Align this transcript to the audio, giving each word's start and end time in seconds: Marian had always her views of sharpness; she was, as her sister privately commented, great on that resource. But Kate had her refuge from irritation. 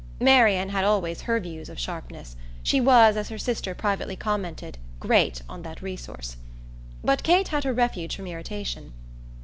Marian 0.19 0.69
had 0.69 0.83
always 0.83 1.21
her 1.21 1.39
views 1.39 1.69
of 1.69 1.77
sharpness; 1.77 2.35
she 2.63 2.81
was, 2.81 3.15
as 3.15 3.29
her 3.29 3.37
sister 3.37 3.75
privately 3.75 4.15
commented, 4.15 4.79
great 4.99 5.43
on 5.47 5.61
that 5.61 5.83
resource. 5.83 6.37
But 7.03 7.21
Kate 7.21 7.49
had 7.49 7.65
her 7.65 7.73
refuge 7.73 8.15
from 8.15 8.25
irritation. 8.25 8.93